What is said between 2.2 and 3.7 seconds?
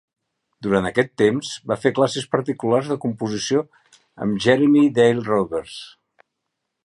particulars de composició